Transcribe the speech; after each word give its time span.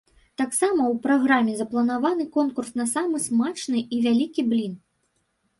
Таксама 0.41 0.81
ў 0.93 0.95
праграме 1.03 1.53
запланаваны 1.59 2.27
конкурс 2.37 2.71
на 2.81 2.87
самы 2.95 3.21
смачны 3.27 3.85
і 3.99 4.01
вялікі 4.07 4.49
блін. 4.51 4.73